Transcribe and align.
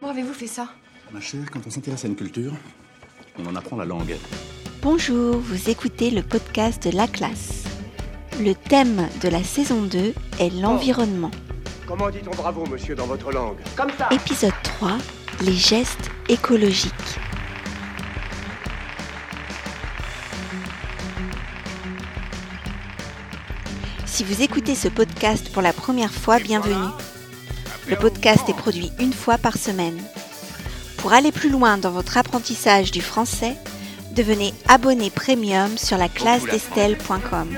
Comment 0.00 0.12
avez-vous 0.12 0.34
fait 0.34 0.46
ça? 0.46 0.68
Ma 1.12 1.20
chère, 1.20 1.50
quand 1.50 1.60
on 1.66 1.70
s'intéresse 1.70 2.04
à 2.04 2.08
une 2.08 2.16
culture, 2.16 2.52
on 3.38 3.46
en 3.46 3.56
apprend 3.56 3.76
la 3.76 3.84
langue. 3.84 4.16
Bonjour, 4.82 5.36
vous 5.38 5.70
écoutez 5.70 6.10
le 6.10 6.22
podcast 6.22 6.86
de 6.86 6.94
La 6.96 7.06
Classe. 7.06 7.64
Le 8.40 8.54
thème 8.54 9.08
de 9.22 9.28
la 9.28 9.42
saison 9.42 9.82
2 9.82 10.12
est 10.38 10.50
l'environnement. 10.60 11.30
Comment 11.86 12.10
dit-on 12.10 12.32
bravo, 12.32 12.66
monsieur, 12.66 12.94
dans 12.94 13.06
votre 13.06 13.30
langue? 13.32 13.56
Comme 13.76 13.90
ça 13.96 14.08
Épisode 14.10 14.52
3, 14.62 14.98
les 15.42 15.54
gestes 15.54 16.10
écologiques. 16.28 16.92
Si 24.04 24.24
vous 24.24 24.42
écoutez 24.42 24.74
ce 24.74 24.88
podcast 24.88 25.52
pour 25.52 25.62
la 25.62 25.72
première 25.72 26.12
fois, 26.12 26.38
bienvenue. 26.38 26.74
Le 27.88 27.94
podcast 27.94 28.48
est 28.48 28.56
produit 28.56 28.90
une 28.98 29.12
fois 29.12 29.38
par 29.38 29.56
semaine. 29.56 30.02
Pour 30.96 31.12
aller 31.12 31.30
plus 31.30 31.50
loin 31.50 31.78
dans 31.78 31.92
votre 31.92 32.18
apprentissage 32.18 32.90
du 32.90 33.00
français, 33.00 33.56
devenez 34.16 34.52
abonné 34.66 35.08
premium 35.08 35.78
sur 35.78 35.96
la 35.96 36.08
classe 36.08 36.42
d'Estelle.com. 36.44 37.48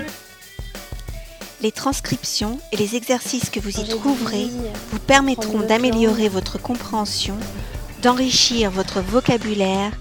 Les 1.62 1.72
transcriptions 1.72 2.60
et 2.72 2.76
les 2.76 2.94
exercices 2.94 3.48
que 3.48 3.58
vous 3.58 3.80
y 3.80 3.88
trouverez 3.88 4.48
vous 4.90 4.98
permettront 4.98 5.60
d'améliorer 5.60 6.28
votre 6.28 6.60
compréhension, 6.60 7.38
d'enrichir 8.02 8.70
votre 8.70 9.00
vocabulaire 9.00 9.92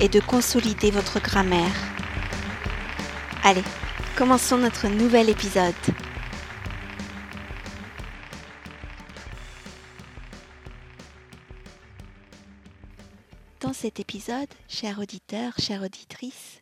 et 0.00 0.08
de 0.08 0.18
consolider 0.18 0.90
votre 0.90 1.20
grammaire. 1.20 1.76
Allez, 3.44 3.62
commençons 4.16 4.58
notre 4.58 4.88
nouvel 4.88 5.30
épisode. 5.30 5.74
Dans 13.60 13.72
cet 13.72 14.00
épisode, 14.00 14.48
chers 14.68 14.98
auditeurs, 14.98 15.58
chères 15.58 15.82
auditrices, 15.82 16.60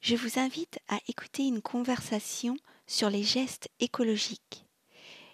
je 0.00 0.16
vous 0.16 0.38
invite 0.38 0.78
à 0.88 0.98
écouter 1.06 1.42
une 1.46 1.60
conversation 1.60 2.56
sur 2.86 3.10
les 3.10 3.22
gestes 3.22 3.68
écologiques. 3.78 4.66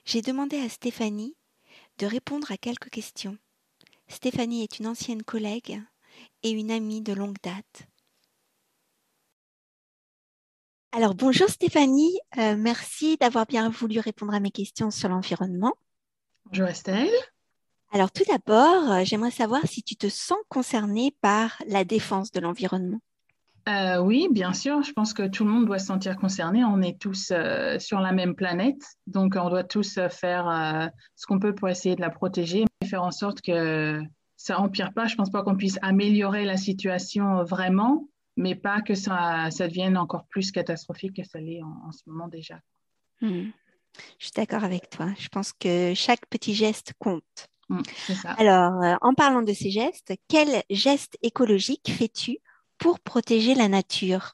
J'ai 0.04 0.20
demandé 0.20 0.58
à 0.58 0.68
Stéphanie 0.68 1.36
de 1.98 2.06
répondre 2.06 2.50
à 2.50 2.56
quelques 2.56 2.90
questions. 2.90 3.38
Stéphanie 4.08 4.64
est 4.64 4.80
une 4.80 4.88
ancienne 4.88 5.22
collègue 5.22 5.80
et 6.42 6.50
une 6.50 6.72
amie 6.72 7.02
de 7.02 7.12
longue 7.12 7.38
date. 7.40 7.86
Alors 10.90 11.14
bonjour 11.14 11.48
Stéphanie, 11.48 12.18
euh, 12.36 12.56
merci 12.56 13.16
d'avoir 13.16 13.46
bien 13.46 13.70
voulu 13.70 14.00
répondre 14.00 14.34
à 14.34 14.40
mes 14.40 14.50
questions 14.50 14.90
sur 14.90 15.08
l'environnement. 15.08 15.72
Bonjour 16.46 16.66
Estelle. 16.66 17.10
Alors 17.92 18.12
tout 18.12 18.22
d'abord, 18.28 18.92
euh, 18.92 19.00
j'aimerais 19.04 19.32
savoir 19.32 19.66
si 19.66 19.82
tu 19.82 19.96
te 19.96 20.08
sens 20.08 20.38
concernée 20.48 21.12
par 21.20 21.60
la 21.66 21.84
défense 21.84 22.30
de 22.30 22.38
l'environnement. 22.38 23.00
Euh, 23.68 24.00
oui, 24.00 24.28
bien 24.30 24.52
sûr. 24.52 24.82
Je 24.82 24.92
pense 24.92 25.12
que 25.12 25.26
tout 25.26 25.44
le 25.44 25.50
monde 25.50 25.66
doit 25.66 25.80
se 25.80 25.86
sentir 25.86 26.16
concerné. 26.16 26.64
On 26.64 26.82
est 26.82 27.00
tous 27.00 27.32
euh, 27.32 27.78
sur 27.80 28.00
la 28.00 28.12
même 28.12 28.36
planète, 28.36 28.80
donc 29.06 29.36
on 29.36 29.50
doit 29.50 29.64
tous 29.64 29.98
faire 30.08 30.90
ce 31.16 31.26
qu'on 31.26 31.40
peut 31.40 31.54
pour 31.54 31.68
essayer 31.68 31.96
de 31.96 32.00
la 32.00 32.10
protéger 32.10 32.64
et 32.80 32.86
faire 32.86 33.02
en 33.02 33.10
sorte 33.10 33.42
que 33.42 34.00
ça 34.36 34.60
empire 34.60 34.92
pas. 34.92 35.06
Je 35.06 35.16
pense 35.16 35.30
pas 35.30 35.42
qu'on 35.42 35.56
puisse 35.56 35.78
améliorer 35.82 36.44
la 36.44 36.56
situation 36.56 37.42
vraiment, 37.44 38.08
mais 38.36 38.54
pas 38.54 38.80
que 38.80 38.94
ça, 38.94 39.50
ça 39.50 39.68
devienne 39.68 39.98
encore 39.98 40.26
plus 40.28 40.52
catastrophique 40.52 41.16
que 41.16 41.24
ça 41.24 41.40
l'est 41.40 41.62
en, 41.62 41.92
ce 41.92 42.02
moment 42.06 42.28
déjà. 42.28 42.60
Hmm. 43.20 43.50
Je 44.18 44.26
suis 44.26 44.32
d'accord 44.34 44.64
avec 44.64 44.88
toi. 44.88 45.08
Je 45.18 45.28
pense 45.28 45.52
que 45.52 45.92
chaque 45.94 46.24
petit 46.26 46.54
geste 46.54 46.94
compte. 46.98 47.49
Ça. 48.22 48.32
Alors, 48.32 48.82
euh, 48.82 48.94
en 49.00 49.14
parlant 49.14 49.42
de 49.42 49.52
ces 49.52 49.70
gestes, 49.70 50.14
quel 50.28 50.62
geste 50.70 51.16
écologique 51.22 51.90
fais-tu 51.90 52.38
pour 52.78 53.00
protéger 53.00 53.54
la 53.54 53.68
nature? 53.68 54.32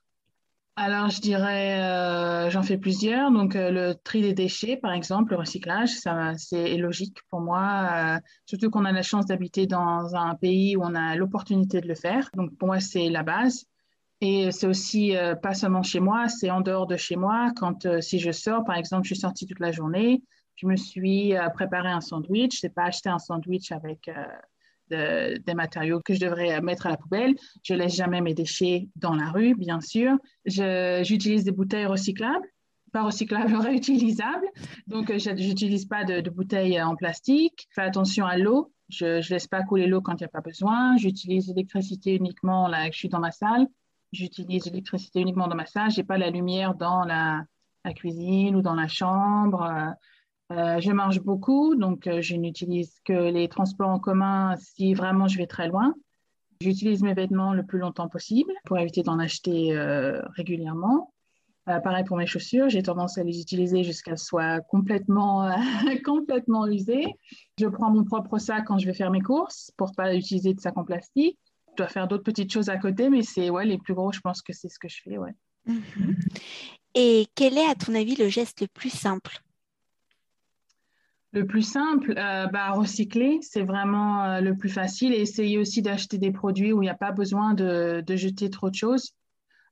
Alors, 0.77 1.09
je 1.09 1.21
dirais, 1.21 1.81
euh, 1.81 2.51
j'en 2.51 2.63
fais 2.63 2.77
plusieurs. 2.77 3.31
Donc, 3.31 3.57
euh, 3.57 3.71
le 3.71 3.95
tri 3.95 4.21
des 4.21 4.35
déchets, 4.35 4.77
par 4.77 4.93
exemple, 4.93 5.33
le 5.33 5.39
recyclage, 5.39 5.89
ça, 5.89 6.33
c'est 6.37 6.77
logique 6.77 7.19
pour 7.31 7.41
moi, 7.41 8.21
surtout 8.45 8.69
qu'on 8.71 8.85
a 8.85 8.93
la 8.93 9.03
chance 9.03 9.27
d'habiter 9.27 9.67
dans 9.67 10.15
un 10.15 10.35
pays 10.35 10.77
où 10.77 10.83
on 10.83 10.95
a 10.95 11.17
l'opportunité 11.17 11.81
de 11.81 11.89
le 11.89 11.95
faire. 11.95 12.29
Donc, 12.35 12.57
pour 12.59 12.69
moi, 12.69 12.81
c'est 12.81 13.09
la 13.09 13.23
base. 13.23 13.65
Et 14.21 14.51
c'est 14.51 14.67
aussi 14.67 15.15
pas 15.43 15.55
seulement 15.55 15.83
chez 15.83 16.01
moi, 16.01 16.29
c'est 16.29 16.51
en 16.51 16.61
dehors 16.61 16.87
de 16.87 16.97
chez 16.97 17.17
moi. 17.17 17.53
Quand 17.57 18.01
si 18.01 18.19
je 18.19 18.31
sors, 18.31 18.65
par 18.65 18.77
exemple, 18.77 19.05
je 19.05 19.15
suis 19.15 19.21
sortie 19.21 19.47
toute 19.47 19.61
la 19.61 19.73
journée, 19.73 20.23
je 20.57 20.67
me 20.67 20.77
suis 20.77 21.35
préparé 21.55 21.89
un 21.89 22.01
sandwich. 22.01 22.61
Je 22.61 22.67
n'ai 22.67 22.73
pas 22.73 22.85
acheté 22.85 23.09
un 23.09 23.19
sandwich 23.19 23.73
avec 23.73 24.11
des 24.91 25.55
matériaux 25.55 26.01
que 26.01 26.15
je 26.15 26.21
devrais 26.21 26.61
mettre 26.61 26.87
à 26.87 26.91
la 26.91 26.97
poubelle. 26.97 27.35
Je 27.63 27.75
laisse 27.75 27.95
jamais 27.95 28.21
mes 28.21 28.35
déchets 28.35 28.89
dans 28.97 29.15
la 29.15 29.31
rue, 29.31 29.55
bien 29.55 29.81
sûr. 29.81 30.17
J'utilise 30.45 31.45
des 31.45 31.53
bouteilles 31.53 31.87
recyclables, 31.87 32.47
pas 32.93 33.03
recyclables, 33.03 33.55
réutilisables. 33.57 34.49
Donc, 34.87 35.17
je 35.17 35.31
n'utilise 35.31 35.87
pas 35.87 36.05
de, 36.05 36.21
de, 36.21 36.31
bouteilles 36.31 36.81
en 36.81 36.97
plastique. 36.97 37.69
Fais 37.75 37.83
attention 37.83 38.27
à 38.27 38.39
l'eau. 38.39 38.73
Je 38.89 39.17
ne 39.17 39.29
laisse 39.31 39.49
pas 39.49 39.63
couler 39.63 39.87
l'eau 39.87 40.01
quand 40.01 40.15
il 40.15 40.23
n'y 40.23 40.27
a 40.27 40.29
pas 40.29 40.41
besoin. 40.41 40.97
J'utilise 40.97 41.49
l'électricité 41.49 42.15
uniquement 42.15 42.69
là 42.69 42.89
je 42.91 42.97
suis 42.97 43.09
dans 43.09 43.19
ma 43.19 43.33
salle 43.33 43.67
j'utilise 44.13 44.67
l'électricité 44.67 45.21
uniquement 45.21 45.49
dans 45.49 45.57
ma 45.57 45.67
salle, 45.67 45.91
je 45.91 45.99
n'ai 45.99 46.05
pas 46.05 46.19
la 46.19 46.31
lumière 46.31 46.75
dans 46.75 47.05
la, 47.05 47.45
cuisine 47.95 48.57
ou 48.57 48.63
dans 48.63 48.75
la 48.75 48.89
chambre. 48.89 49.95
Euh, 50.53 50.81
je 50.81 50.93
marche 50.93 51.21
beaucoup, 51.21 51.75
donc 51.75 52.07
euh, 52.07 52.23
je 52.23 52.37
n'utilise 52.37 52.95
que 53.05 53.31
les 53.31 53.49
transports 53.49 53.89
en 53.89 53.99
commun 53.99 54.55
si 54.59 54.95
vraiment 54.95 55.27
je 55.27 55.39
vais 55.39 55.47
très 55.47 55.69
loin. 55.69 55.95
J'utilise 56.61 57.03
mes 57.03 57.15
vêtements 57.15 57.53
le 57.53 57.65
plus 57.65 57.79
longtemps 57.79 58.09
possible 58.09 58.53
pour 58.65 58.79
éviter 58.79 59.03
d'en 59.03 59.19
acheter 59.19 59.77
euh, 59.77 60.23
régulièrement. 60.37 61.13
pareil 61.67 62.05
pour 62.05 62.17
mes 62.17 62.27
chaussures, 62.27 62.69
j'ai 62.69 62.83
tendance 62.83 63.19
à 63.19 63.25
les 63.25 63.41
utiliser 63.41 63.83
jusqu'à 63.83 64.17
ce 64.17 64.31
qu'elles 64.31 64.41
soient 64.41 64.61
complètement, 64.61 65.51
complètement 66.05 66.67
usées. 66.67 67.07
Je 67.59 67.67
prends 67.67 67.91
mon 67.91 68.05
propre 68.05 68.39
sac 68.39 68.65
quand 68.67 68.79
je 68.79 68.87
vais 68.87 68.95
faire 68.95 69.11
mes 69.11 69.21
courses 69.21 69.73
pour 69.77 69.93
pas 69.95 70.15
utiliser 70.15 70.55
de 70.55 70.61
sac 70.61 70.79
en 70.79 70.85
plastique 70.85 71.39
dois 71.77 71.89
faire 71.89 72.09
d'autres 72.09 72.25
petites 72.25 72.53
choses 72.53 72.69
à 72.69 72.79
côté, 72.79 73.09
mais 73.09 73.23
c'est 73.23 73.51
ouais, 73.51 73.65
les 73.65 73.79
plus 73.79 73.95
gros, 73.95 74.11
je 74.11 74.21
pense 74.21 74.43
que 74.43 74.53
c'est 74.53 74.69
ce 74.69 74.79
que 74.79 74.89
je 74.89 75.01
fais. 75.03 75.19
Ouais. 75.19 75.35
Mhm. 75.67 76.17
Et 76.95 77.27
quel 77.35 77.59
est, 77.59 77.67
à 77.67 77.75
ton 77.75 77.95
avis, 77.95 78.17
le 78.17 78.29
geste 78.29 78.63
le 78.63 78.67
plus 78.67 78.91
simple? 78.91 79.43
Le 81.37 81.47
plus 81.47 81.71
simple, 81.71 82.15
euh, 82.17 82.47
bah, 82.47 82.71
recycler, 82.71 83.41
c'est 83.43 83.63
vraiment 83.63 84.25
euh, 84.25 84.41
le 84.41 84.57
plus 84.57 84.71
facile. 84.71 85.13
Et 85.13 85.21
essayer 85.21 85.59
aussi 85.59 85.83
d'acheter 85.83 86.17
des 86.17 86.31
produits 86.31 86.73
où 86.73 86.81
il 86.81 86.87
n'y 86.87 86.91
a 86.91 86.95
pas 86.95 87.13
besoin 87.13 87.53
de, 87.53 88.03
jeter 88.09 88.49
trop 88.49 88.71
de 88.71 88.75
choses. 88.75 89.13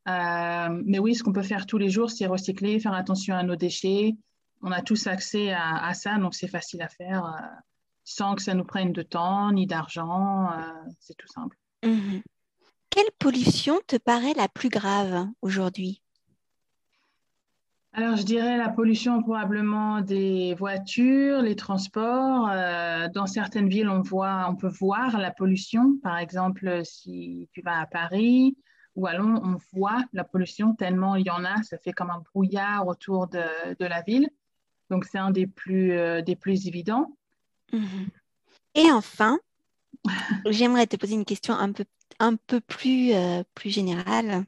Euh, 0.06 0.82
mais 0.84 0.98
oui, 0.98 1.14
ce 1.14 1.22
qu'on 1.22 1.32
peut 1.32 1.40
faire 1.40 1.64
tous 1.64 1.78
les 1.78 1.88
jours, 1.88 2.10
c'est 2.10 2.26
recycler, 2.26 2.80
faire 2.80 2.92
attention 2.92 3.34
à 3.34 3.42
nos 3.44 3.56
déchets. 3.56 4.12
On 4.60 4.72
a 4.72 4.82
tous 4.82 5.06
accès 5.06 5.52
à, 5.52 5.86
à 5.86 5.94
ça, 5.94 6.18
donc 6.18 6.34
c'est 6.34 6.48
facile 6.48 6.82
à 6.82 6.88
faire 6.88 7.34
sans 8.04 8.34
que 8.34 8.42
ça 8.42 8.52
nous 8.52 8.64
prenne 8.64 8.92
de 8.92 9.00
temps 9.00 9.50
ni 9.50 9.66
d'argent. 9.66 10.50
c'est 11.00 11.16
tout 11.16 11.28
simple. 11.28 11.56
Mhm. 11.82 12.20
Quelle 12.90 13.10
pollution 13.18 13.80
te 13.86 13.96
paraît 13.96 14.34
la 14.34 14.48
plus 14.48 14.68
grave 14.68 15.28
aujourd'hui? 15.40 16.03
Alors, 17.94 18.16
je 18.16 18.24
dirais 18.24 18.56
la 18.56 18.68
pollution 18.68 19.22
probablement 19.22 20.00
des 20.00 20.54
voitures, 20.54 21.40
les 21.42 21.56
transports. 21.56 22.48
Euh, 22.50 23.08
dans 23.08 23.26
certaines 23.26 23.68
villes, 23.68 23.88
on, 23.88 24.02
voit, 24.02 24.46
on 24.48 24.56
peut 24.56 24.68
voir 24.68 25.18
la 25.18 25.30
pollution. 25.30 25.96
Par 26.02 26.18
exemple, 26.18 26.82
si 26.84 27.48
tu 27.52 27.62
vas 27.62 27.80
à 27.80 27.86
Paris 27.86 28.56
ou 28.96 29.06
à 29.06 29.14
Londres, 29.14 29.42
on 29.44 29.56
voit 29.76 30.04
la 30.12 30.24
pollution 30.24 30.74
tellement 30.74 31.14
il 31.14 31.26
y 31.26 31.30
en 31.30 31.44
a. 31.44 31.62
Ça 31.62 31.78
fait 31.78 31.92
comme 31.92 32.10
un 32.10 32.22
brouillard 32.32 32.86
autour 32.86 33.28
de, 33.28 33.38
la 33.78 34.02
ville. 34.02 34.28
Donc, 34.90 35.04
c'est 35.04 35.18
un 35.18 35.30
des 35.30 35.46
plus, 35.46 35.92
euh, 35.92 36.20
des 36.20 36.36
plus 36.36 36.66
évidents. 36.66 37.16
Mhm. 37.72 38.08
Et 38.74 38.90
enfin, 38.90 39.38
J'aimerais 40.46 40.86
te 40.86 40.96
poser 40.96 41.14
une 41.14 41.24
question 41.24 41.54
un 41.54 41.72
peu, 41.72 41.84
un 42.18 42.36
peu 42.36 42.60
plus, 42.60 43.12
euh, 43.12 43.42
plus 43.54 43.70
générale. 43.70 44.44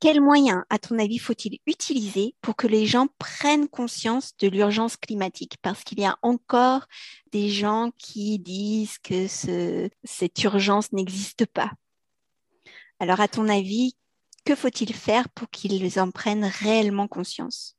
Quels 0.00 0.20
moyens, 0.20 0.62
à 0.70 0.78
ton 0.78 0.98
avis, 0.98 1.18
faut-il 1.18 1.58
utiliser 1.66 2.34
pour 2.40 2.56
que 2.56 2.66
les 2.66 2.86
gens 2.86 3.08
prennent 3.18 3.68
conscience 3.68 4.36
de 4.38 4.48
l'urgence 4.48 4.96
climatique? 4.96 5.56
Parce 5.62 5.84
qu'il 5.84 6.00
y 6.00 6.04
a 6.04 6.16
encore 6.22 6.86
des 7.32 7.48
gens 7.48 7.90
qui 7.98 8.38
disent 8.38 8.98
que 8.98 9.28
ce, 9.28 9.88
cette 10.04 10.42
urgence 10.44 10.92
n'existe 10.92 11.46
pas. 11.46 11.70
Alors, 12.98 13.20
à 13.20 13.28
ton 13.28 13.48
avis, 13.48 13.96
que 14.44 14.54
faut-il 14.54 14.94
faire 14.94 15.28
pour 15.30 15.48
qu'ils 15.50 16.00
en 16.00 16.10
prennent 16.10 16.44
réellement 16.44 17.08
conscience? 17.08 17.76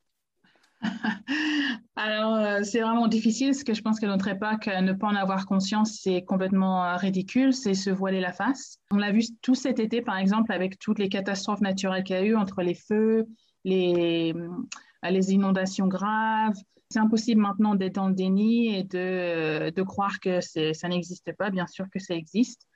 Alors, 1.95 2.35
euh, 2.35 2.63
c'est 2.63 2.81
vraiment 2.81 3.07
difficile 3.07 3.49
parce 3.49 3.63
que 3.63 3.73
je 3.73 3.81
pense 3.81 3.99
qu'à 3.99 4.07
notre 4.07 4.27
époque, 4.27 4.67
ne 4.67 4.93
pas 4.93 5.07
en 5.07 5.15
avoir 5.15 5.45
conscience, 5.45 5.99
c'est 6.01 6.23
complètement 6.23 6.85
euh, 6.85 6.95
ridicule, 6.95 7.53
c'est 7.53 7.73
se 7.73 7.89
voiler 7.89 8.21
la 8.21 8.31
face. 8.31 8.77
On 8.91 8.97
l'a 8.97 9.11
vu 9.11 9.21
tout 9.41 9.55
cet 9.55 9.79
été, 9.79 10.01
par 10.01 10.17
exemple, 10.17 10.51
avec 10.51 10.79
toutes 10.79 10.99
les 10.99 11.09
catastrophes 11.09 11.61
naturelles 11.61 12.03
qu'il 12.03 12.15
y 12.15 12.19
a 12.19 12.23
eu 12.23 12.35
entre 12.35 12.61
les 12.61 12.75
feux, 12.75 13.27
les, 13.63 14.33
euh, 14.33 15.21
inondations 15.29 15.87
graves, 15.87 16.55
C'est 16.89 16.99
impossible 16.99 17.41
maintenant 17.41 17.75
d'être 17.75 17.95
dans 17.95 18.07
le 18.07 18.15
déni 18.15 18.75
et 18.75 18.83
de, 18.83 19.81
croire 19.83 20.19
que 20.19 20.41
ça 20.41 20.87
n'existe 20.87 21.31
pas. 21.37 21.49
Bien 21.49 21.67
sûr 21.67 21.85
que 21.89 21.99
ça 21.99 22.15
existe. 22.15 22.67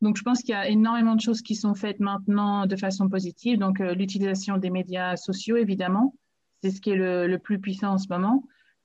Donc, 0.00 0.16
je 0.16 0.22
pense 0.22 0.40
qu'il 0.40 0.50
y 0.50 0.54
a 0.54 0.68
énormément 0.68 1.14
de 1.14 1.20
choses 1.20 1.40
qui 1.40 1.54
sont 1.54 1.74
faites 1.74 1.98
maintenant 1.98 2.66
de 2.66 2.76
façon 2.76 3.08
positive. 3.08 3.58
Donc, 3.58 3.80
euh, 3.80 3.94
l'utilisation 3.94 4.58
des 4.58 4.70
médias 4.70 5.16
sociaux, 5.16 5.56
évidemment, 5.56 6.14
c'est 6.64 6.76
ce 6.76 6.80
qui 6.80 6.90
est 6.90 6.96
le, 6.96 7.36
plus 7.38 7.58
puissant 7.58 7.92
en 7.92 7.98
ce 7.98 8.08
moment. 8.08 8.44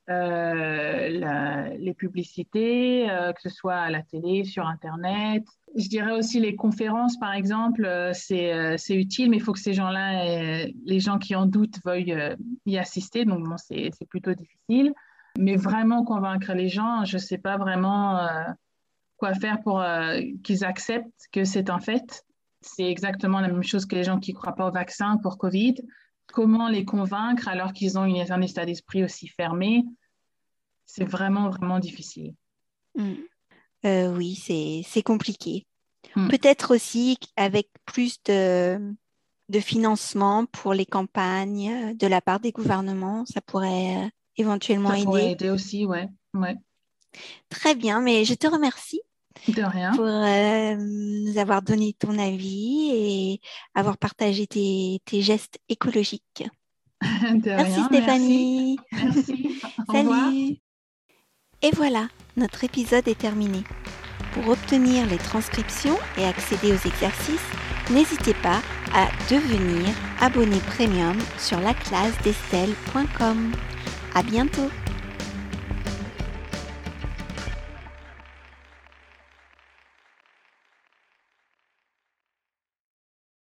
Euh, 0.09 1.69
les 1.77 1.93
publicités, 1.93 3.09
euh, 3.09 3.31
que 3.31 3.41
ce 3.41 3.49
soit 3.49 3.75
à 3.75 3.89
la 3.91 4.01
télé, 4.01 4.43
sur 4.43 4.65
Internet. 4.65 5.43
Je 5.75 5.87
dirais 5.87 6.13
aussi 6.13 6.39
les 6.39 6.55
conférences, 6.55 7.17
par 7.19 7.33
exemple, 7.33 7.87
c'est 8.13 8.75
utile, 8.89 9.29
mais 9.29 9.37
il 9.37 9.43
faut 9.43 9.53
que 9.53 9.59
ces 9.59 9.73
gens-là, 9.73 10.65
les 10.85 10.99
gens 10.99 11.19
qui 11.19 11.35
en 11.35 11.45
doutent, 11.45 11.79
veuillent 11.85 12.35
y 12.65 12.77
assister. 12.77 13.25
Donc, 13.25 13.43
bon, 13.47 13.57
c'est 13.57 13.91
plutôt 14.09 14.33
difficile. 14.33 14.93
Mais 15.37 15.55
vraiment 15.55 16.03
convaincre 16.03 16.53
les 16.53 16.69
gens, 16.69 17.05
je 17.05 17.17
ne 17.17 17.21
sais 17.21 17.37
pas 17.37 17.57
vraiment 17.57 18.27
quoi 19.19 19.33
faire 19.35 19.61
pour 19.61 19.81
euh, 19.81 20.19
qu'ils 20.43 20.65
acceptent 20.65 21.27
que 21.31 21.43
c'est 21.43 21.69
un 21.69 21.79
fait. 21.79 22.25
C'est 22.61 22.89
exactement 22.89 23.39
la 23.39 23.49
même 23.49 23.63
chose 23.63 23.85
que 23.85 23.95
les 23.95 24.03
gens 24.03 24.19
qui 24.19 24.33
ne 24.33 24.37
croient 24.37 24.55
pas 24.55 24.67
au 24.67 24.71
vaccin 24.71 25.17
pour 25.17 25.37
Covid. 25.37 25.75
Comment 26.31 26.69
les 26.69 26.85
convaincre 26.85 27.47
alors 27.47 27.73
qu'ils 27.73 27.97
ont 27.97 28.05
une, 28.05 28.31
un 28.31 28.41
état 28.41 28.65
d'esprit 28.65 29.03
aussi 29.03 29.27
fermé 29.27 29.83
C'est 30.85 31.05
vraiment, 31.05 31.49
vraiment 31.49 31.79
difficile. 31.79 32.33
Hmm. 32.95 33.13
Euh, 33.85 34.15
oui, 34.15 34.35
c'est 34.85 35.03
compliqué. 35.03 35.65
Hmm. 36.15 36.27
Peut-être 36.27 36.75
aussi 36.75 37.17
avec 37.35 37.69
plus 37.85 38.21
de, 38.25 38.93
de 39.49 39.59
financement 39.59 40.45
pour 40.45 40.73
les 40.73 40.85
campagnes 40.85 41.95
de 41.95 42.07
la 42.07 42.21
part 42.21 42.39
des 42.39 42.51
gouvernements, 42.51 43.25
ça 43.25 43.41
pourrait 43.41 43.97
euh, 43.97 44.09
éventuellement 44.37 44.93
aider. 44.93 45.01
Ça 45.01 45.05
pourrait 45.05 45.31
aider 45.31 45.49
aussi, 45.49 45.85
ouais. 45.85 46.07
ouais. 46.33 46.55
Très 47.49 47.75
bien, 47.75 48.01
mais 48.01 48.25
je 48.25 48.33
te 48.33 48.47
remercie 48.47 49.01
de 49.47 49.63
rien. 49.63 49.91
Pour 49.93 50.05
euh, 50.05 50.75
nous 50.75 51.37
avoir 51.37 51.61
donné 51.61 51.95
ton 51.97 52.17
avis 52.17 52.91
et 52.93 53.41
avoir 53.73 53.97
partagé 53.97 54.47
tes, 54.47 55.21
gestes 55.21 55.59
écologiques. 55.69 56.47
De 57.01 57.49
merci 57.49 57.83
Stéphanie. 57.85 58.79
Merci. 58.91 59.61
Salut. 59.91 60.57
Et 61.61 61.71
voilà, 61.75 62.07
notre 62.37 62.63
épisode 62.63 63.07
est 63.07 63.17
terminé. 63.17 63.63
Pour 64.33 64.49
obtenir 64.49 65.07
les 65.07 65.17
transcriptions 65.17 65.97
et 66.17 66.25
accéder 66.25 66.71
aux 66.71 66.87
exercices, 66.87 67.49
n'hésitez 67.89 68.33
pas 68.35 68.61
à 68.93 69.07
devenir 69.29 69.87
abonné 70.19 70.57
premium 70.75 71.17
sur 71.37 71.59
la 71.59 71.73
classe 71.73 72.17
d'Estelle.com. 72.23 73.51
À 74.13 74.23
bientôt. 74.23 74.69